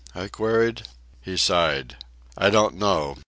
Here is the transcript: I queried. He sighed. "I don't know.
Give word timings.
I 0.15 0.29
queried. 0.29 0.87
He 1.21 1.37
sighed. 1.37 1.97
"I 2.35 2.49
don't 2.49 2.73
know. 2.73 3.17